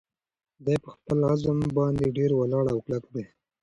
[0.65, 3.25] دی په خپل عزم باندې ډېر ولاړ او کلک دی.